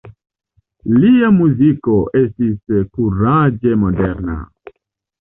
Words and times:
Lia 1.03 1.29
muziko 1.35 1.99
estis 2.23 2.77
kuraĝe 2.99 3.81
moderna. 3.87 4.43